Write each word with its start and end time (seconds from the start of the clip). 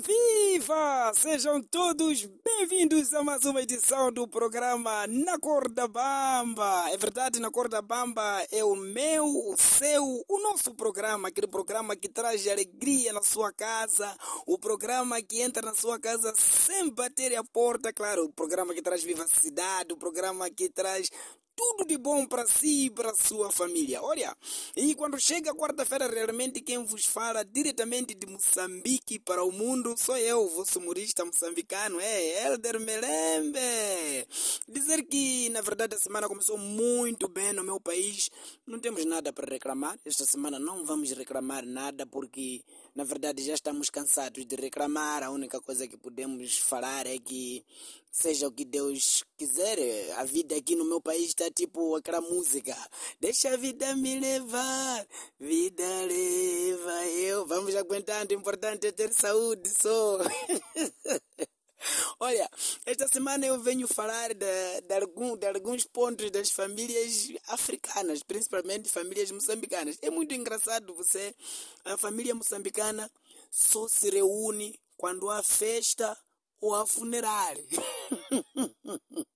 Viva! 0.00 1.12
Sejam 1.14 1.62
todos 1.62 2.28
bem-vindos 2.44 3.14
a 3.14 3.22
mais 3.22 3.44
uma 3.44 3.62
edição 3.62 4.10
do 4.10 4.26
programa 4.26 5.06
Na 5.06 5.38
Corda 5.38 5.86
Bamba. 5.86 6.90
É 6.90 6.96
verdade, 6.96 7.38
Na 7.38 7.48
Corda 7.48 7.80
Bamba 7.80 8.44
é 8.50 8.64
o 8.64 8.74
meu, 8.74 9.24
o 9.24 9.54
seu, 9.56 10.02
o 10.28 10.40
nosso 10.40 10.74
programa, 10.74 11.28
aquele 11.28 11.46
programa 11.46 11.94
que 11.94 12.08
traz 12.08 12.44
alegria 12.48 13.12
na 13.12 13.22
sua 13.22 13.52
casa, 13.52 14.12
o 14.46 14.58
programa 14.58 15.22
que 15.22 15.40
entra 15.40 15.62
na 15.62 15.74
sua 15.76 16.00
casa 16.00 16.34
sem 16.36 16.90
bater 16.90 17.36
a 17.36 17.44
porta, 17.44 17.92
claro, 17.92 18.24
o 18.24 18.32
programa 18.32 18.74
que 18.74 18.82
traz 18.82 19.04
vivacidade, 19.04 19.92
o 19.92 19.96
programa 19.96 20.50
que 20.50 20.68
traz 20.68 21.08
tudo 21.56 21.86
de 21.86 21.96
bom 21.96 22.26
para 22.26 22.46
si 22.46 22.86
e 22.86 22.90
para 22.90 23.14
sua 23.14 23.50
família. 23.50 24.02
Olha, 24.02 24.36
e 24.76 24.94
quando 24.94 25.20
chega 25.20 25.54
quarta-feira, 25.54 26.08
realmente 26.08 26.60
quem 26.60 26.84
vos 26.84 27.04
fala 27.06 27.44
diretamente 27.44 28.14
de 28.14 28.26
Moçambique 28.26 29.18
para 29.18 29.44
o 29.44 29.52
mundo 29.52 29.94
sou 29.98 30.16
eu, 30.16 30.48
vosso 30.48 30.78
humorista 30.78 31.24
moçambicano, 31.24 32.00
é 32.00 32.46
Elder 32.46 32.80
Melembe. 32.80 34.28
Dizer 34.68 35.04
que, 35.04 35.48
na 35.50 35.60
verdade, 35.60 35.94
a 35.96 35.98
semana 35.98 36.28
começou 36.28 36.58
muito 36.58 37.28
bem 37.28 37.52
no 37.52 37.64
meu 37.64 37.80
país, 37.80 38.30
não 38.66 38.78
temos 38.78 39.04
nada 39.04 39.32
para 39.32 39.50
reclamar. 39.50 39.98
Esta 40.04 40.24
semana 40.24 40.58
não 40.58 40.84
vamos 40.84 41.10
reclamar 41.12 41.64
nada 41.64 42.06
porque, 42.06 42.62
na 42.94 43.02
verdade, 43.02 43.42
já 43.42 43.54
estamos 43.54 43.90
cansados 43.90 44.46
de 44.46 44.54
reclamar. 44.54 45.24
A 45.24 45.30
única 45.30 45.60
coisa 45.60 45.88
que 45.88 45.96
podemos 45.96 46.58
falar 46.58 47.06
é 47.06 47.18
que 47.18 47.64
seja 48.10 48.46
o 48.46 48.52
que 48.52 48.64
Deus 48.64 49.24
quiser. 49.36 49.78
A 50.16 50.24
vida 50.24 50.54
aqui 50.56 50.76
no 50.76 50.84
meu 50.84 51.00
país 51.00 51.26
está 51.26 51.50
tipo 51.50 51.96
aquela 51.96 52.20
música. 52.20 52.76
Deixa 53.20 53.52
a 53.52 53.56
vida 53.56 53.96
me 53.96 54.20
levar, 54.20 55.06
vida 55.40 55.84
leva 56.06 57.06
eu. 57.06 57.44
Vamos 57.46 57.74
aguentando, 57.74 58.32
o 58.32 58.38
importante 58.38 58.86
é 58.86 58.92
ter 58.92 59.12
saúde 59.12 59.68
só. 59.70 60.18
Olha, 62.24 62.48
esta 62.86 63.06
semana 63.06 63.44
eu 63.44 63.60
venho 63.60 63.86
falar 63.86 64.32
de, 64.32 64.80
de, 64.80 64.94
algum, 64.94 65.36
de 65.36 65.46
alguns 65.46 65.84
pontos 65.84 66.30
das 66.30 66.50
famílias 66.50 67.28
africanas, 67.48 68.22
principalmente 68.22 68.88
famílias 68.88 69.30
moçambicanas. 69.30 69.98
É 70.00 70.08
muito 70.08 70.32
engraçado 70.32 70.94
você, 70.94 71.34
a 71.84 71.98
família 71.98 72.34
moçambicana 72.34 73.10
só 73.50 73.86
se 73.88 74.08
reúne 74.08 74.80
quando 74.96 75.28
há 75.28 75.42
festa 75.42 76.16
ou 76.62 76.74
há 76.74 76.86
funerário. 76.86 77.68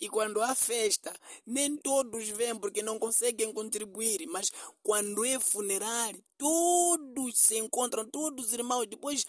E 0.00 0.08
quando 0.08 0.40
há 0.40 0.54
festa, 0.54 1.12
nem 1.46 1.76
todos 1.76 2.28
vêm 2.28 2.56
porque 2.56 2.82
não 2.82 2.98
conseguem 2.98 3.52
contribuir, 3.52 4.26
mas 4.28 4.50
quando 4.82 5.24
é 5.24 5.38
funerário, 5.40 6.22
todos 6.38 7.36
se 7.36 7.58
encontram, 7.58 8.08
todos 8.08 8.46
os 8.46 8.52
irmãos. 8.52 8.86
Depois, 8.86 9.26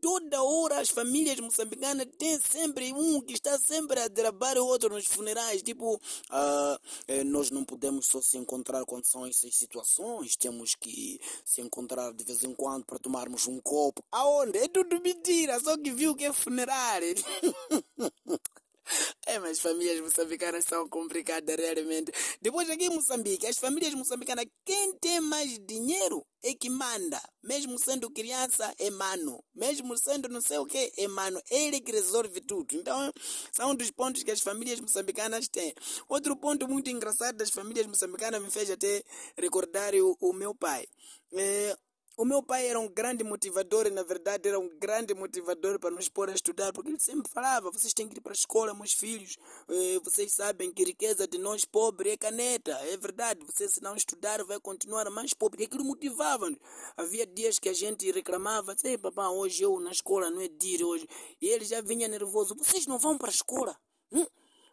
toda 0.00 0.42
hora, 0.42 0.80
as 0.80 0.90
famílias 0.90 1.38
moçambicanas 1.38 2.06
têm 2.18 2.38
sempre 2.40 2.92
um 2.92 3.20
que 3.20 3.34
está 3.34 3.56
sempre 3.58 4.00
a 4.00 4.10
trabalhar 4.10 4.60
o 4.60 4.66
outro 4.66 4.92
nos 4.92 5.06
funerais. 5.06 5.62
Tipo, 5.62 5.94
uh, 5.94 7.24
nós 7.26 7.50
não 7.50 7.64
podemos 7.64 8.06
só 8.06 8.20
se 8.20 8.36
encontrar 8.36 8.84
quando 8.84 9.04
são 9.04 9.24
essas 9.24 9.54
situações, 9.54 10.36
temos 10.36 10.74
que 10.74 11.20
se 11.44 11.60
encontrar 11.60 12.12
de 12.12 12.24
vez 12.24 12.42
em 12.42 12.54
quando 12.54 12.84
para 12.84 12.98
tomarmos 12.98 13.46
um 13.46 13.60
copo. 13.60 14.02
Aonde? 14.10 14.58
É 14.58 14.68
tudo 14.68 15.00
mentira, 15.00 15.60
só 15.60 15.76
que 15.78 15.92
viu 15.92 16.16
que 16.16 16.24
é 16.24 16.32
funerário. 16.32 17.14
É, 19.26 19.38
mas 19.40 19.60
famílias 19.60 20.00
moçambicanas 20.00 20.64
são 20.64 20.88
complicadas 20.88 21.56
realmente. 21.56 22.12
Depois 22.40 22.68
aqui 22.70 22.86
em 22.86 22.90
Moçambique, 22.90 23.46
as 23.46 23.56
famílias 23.58 23.94
moçambicanas, 23.94 24.46
quem 24.64 24.94
tem 24.98 25.20
mais 25.20 25.58
dinheiro 25.58 26.24
é 26.42 26.54
que 26.54 26.70
manda. 26.70 27.20
Mesmo 27.42 27.78
sendo 27.78 28.10
criança, 28.10 28.72
é 28.78 28.90
mano. 28.90 29.42
Mesmo 29.54 29.96
sendo 29.96 30.28
não 30.28 30.40
sei 30.40 30.58
o 30.58 30.66
que, 30.66 30.92
é 30.96 31.08
mano. 31.08 31.40
Ele 31.50 31.80
que 31.80 31.92
resolve 31.92 32.40
tudo. 32.40 32.74
Então, 32.74 33.12
são 33.52 33.70
um 33.70 33.74
dos 33.74 33.90
pontos 33.90 34.22
que 34.22 34.30
as 34.30 34.40
famílias 34.40 34.80
moçambicanas 34.80 35.48
têm. 35.48 35.74
Outro 36.08 36.36
ponto 36.36 36.68
muito 36.68 36.90
engraçado 36.90 37.36
das 37.36 37.50
famílias 37.50 37.86
moçambicanas 37.86 38.42
me 38.42 38.50
fez 38.50 38.70
até 38.70 39.02
recordar 39.36 39.94
o, 39.94 40.16
o 40.20 40.32
meu 40.32 40.54
pai. 40.54 40.86
É, 41.32 41.76
o 42.18 42.24
meu 42.24 42.42
pai 42.42 42.66
era 42.66 42.80
um 42.80 42.88
grande 42.88 43.22
motivador 43.22 43.86
e, 43.86 43.90
na 43.90 44.02
verdade, 44.02 44.48
era 44.48 44.58
um 44.58 44.68
grande 44.76 45.14
motivador 45.14 45.78
para 45.78 45.92
nos 45.92 46.08
pôr 46.08 46.28
a 46.28 46.32
estudar, 46.32 46.72
porque 46.72 46.90
ele 46.90 46.98
sempre 46.98 47.30
falava: 47.30 47.70
vocês 47.70 47.94
têm 47.94 48.08
que 48.08 48.18
ir 48.18 48.20
para 48.20 48.32
a 48.32 48.34
escola, 48.34 48.74
meus 48.74 48.92
filhos. 48.92 49.36
Vocês 50.02 50.32
sabem 50.32 50.72
que 50.72 50.82
riqueza 50.82 51.28
de 51.28 51.38
nós 51.38 51.64
pobres 51.64 52.14
é 52.14 52.16
caneta. 52.16 52.72
É 52.90 52.96
verdade, 52.96 53.44
você, 53.44 53.68
se 53.68 53.80
não 53.80 53.94
estudar, 53.94 54.42
vai 54.42 54.58
continuar 54.58 55.08
mais 55.10 55.32
pobre. 55.32 55.62
E 55.62 55.66
aquilo 55.66 55.84
motivava-nos. 55.84 56.58
Havia 56.96 57.24
dias 57.24 57.60
que 57.60 57.68
a 57.68 57.72
gente 57.72 58.10
reclamava: 58.10 58.74
Ei, 58.82 58.98
papá, 58.98 59.28
hoje 59.28 59.62
eu 59.62 59.78
na 59.78 59.92
escola 59.92 60.28
não 60.28 60.40
é 60.40 60.48
dia 60.48 60.84
hoje. 60.84 61.06
E 61.40 61.46
ele 61.46 61.64
já 61.64 61.80
vinha 61.80 62.08
nervoso: 62.08 62.56
vocês 62.56 62.84
não 62.84 62.98
vão 62.98 63.16
para 63.16 63.28
a 63.28 63.30
escola? 63.30 63.78
Hum? 64.10 64.26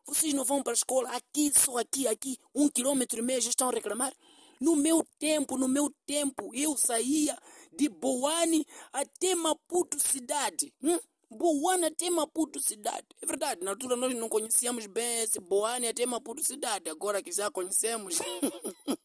Vocês 0.07 0.34
não 0.34 0.44
vão 0.44 0.63
para 0.63 0.73
a 0.73 0.75
escola? 0.75 1.09
Aqui, 1.11 1.51
só 1.55 1.78
aqui, 1.78 2.07
aqui, 2.07 2.39
um 2.55 2.69
quilômetro 2.69 3.19
e 3.19 3.22
meio 3.22 3.41
já 3.41 3.50
estão 3.50 3.69
a 3.69 3.72
reclamar? 3.72 4.13
No 4.59 4.75
meu 4.75 5.05
tempo, 5.19 5.57
no 5.57 5.67
meu 5.67 5.93
tempo, 6.05 6.51
eu 6.53 6.77
saía 6.77 7.38
de 7.73 7.89
Boane 7.89 8.66
até 8.91 9.35
Maputo 9.35 9.99
cidade. 9.99 10.73
Hum? 10.81 10.99
Boane 11.29 11.85
até 11.85 12.09
Maputo 12.09 12.61
cidade. 12.61 13.05
É 13.21 13.25
verdade, 13.25 13.63
na 13.63 13.71
altura 13.71 13.95
nós 13.95 14.13
não 14.16 14.29
conhecíamos 14.29 14.85
bem 14.85 15.21
esse 15.21 15.39
Boane 15.39 15.88
até 15.88 16.05
Maputo 16.05 16.43
cidade. 16.43 16.89
Agora 16.89 17.21
que 17.21 17.31
já 17.31 17.51
conhecemos. 17.51 18.19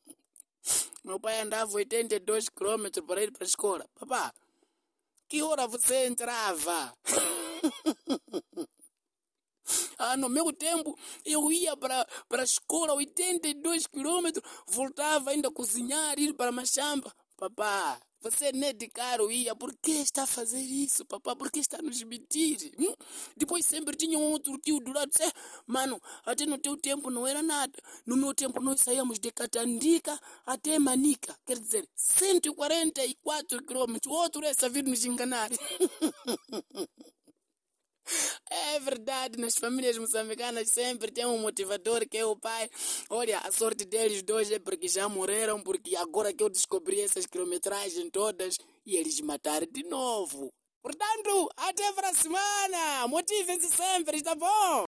meu 1.05 1.19
pai 1.19 1.41
andava 1.41 1.73
82 1.73 2.49
quilômetros 2.49 3.05
para 3.05 3.23
ir 3.23 3.33
para 3.33 3.45
a 3.45 3.47
escola. 3.47 3.89
Papá, 3.99 4.33
que 5.29 5.43
hora 5.43 5.67
você 5.67 6.07
entrava? 6.07 6.95
Ah, 10.03 10.17
no 10.17 10.31
meu 10.31 10.51
tempo, 10.51 10.99
eu 11.27 11.53
ia 11.53 11.77
para 11.77 12.07
a 12.31 12.43
escola 12.43 12.95
82 12.95 13.87
quilômetros, 13.87 14.43
voltava 14.67 15.29
ainda 15.29 15.49
a 15.49 15.53
cozinhar, 15.53 16.19
ir 16.19 16.33
para 16.33 16.51
machamba. 16.51 17.15
Papá, 17.37 18.01
você 18.23 18.51
nem 18.51 18.75
de 18.75 18.89
caro 18.89 19.31
ia, 19.31 19.55
por 19.55 19.75
que 19.77 19.93
está 19.93 20.23
a 20.23 20.27
fazer 20.27 20.63
isso, 20.63 21.05
papá? 21.05 21.37
Por 21.37 21.51
que 21.51 21.59
está 21.61 21.81
a 21.81 21.83
nos 21.83 22.03
mentir? 22.03 22.73
Hum? 22.79 22.95
Depois 23.37 23.67
sempre 23.67 23.95
tinha 23.95 24.19
um 24.19 24.31
outro 24.31 24.57
tio 24.57 24.81
do 24.81 24.91
lado, 24.91 25.11
disse, 25.11 25.31
mano, 25.67 26.01
até 26.25 26.47
no 26.47 26.57
teu 26.57 26.79
tempo 26.79 27.11
não 27.11 27.27
era 27.27 27.43
nada. 27.43 27.79
No 28.07 28.17
meu 28.17 28.35
tempo 28.35 28.59
nós 28.63 28.81
saíamos 28.81 29.19
de 29.19 29.31
Catandica 29.31 30.19
até 30.47 30.79
Manica, 30.79 31.37
quer 31.45 31.59
dizer, 31.59 31.87
144 31.95 33.63
quilômetros. 33.65 34.11
O 34.11 34.17
outro 34.17 34.43
é 34.47 34.53
vir 34.71 34.85
nos 34.85 35.05
enganar. 35.05 35.51
É 38.51 38.81
verdade, 38.81 39.39
nas 39.39 39.55
famílias 39.55 39.97
moçambicanas 39.99 40.69
sempre 40.73 41.11
tem 41.11 41.27
um 41.27 41.39
motivador 41.39 42.07
que 42.09 42.19
é 42.19 42.25
o 42.25 42.37
pai. 42.37 42.69
Olha, 43.09 43.39
a 43.39 43.53
sorte 43.53 43.85
deles 43.85 44.23
dois 44.23 44.51
é 44.51 44.59
porque 44.59 44.89
já 44.89 45.09
morreram, 45.09 45.63
porque 45.63 45.97
agora 45.97 46.33
que 46.33 46.43
eu 46.43 46.49
descobri 46.49 47.01
essas 47.01 47.27
quilometragens 47.27 48.11
todas 48.13 48.57
e 48.85 48.97
eles 48.97 49.21
mataram 49.21 49.67
de 49.71 49.83
novo. 49.85 50.51
Portanto, 50.83 51.49
até 51.57 51.93
para 51.93 52.09
a 52.09 52.15
semana! 52.15 53.07
Motivem-se 53.09 53.69
sempre, 53.69 54.17
está 54.17 54.35
bom? 54.35 54.85